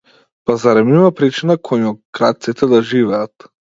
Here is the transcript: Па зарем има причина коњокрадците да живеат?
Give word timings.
Па 0.49 0.53
зарем 0.61 0.87
има 0.95 1.11
причина 1.19 1.57
коњокрадците 1.69 2.71
да 2.73 2.81
живеат? 2.93 3.47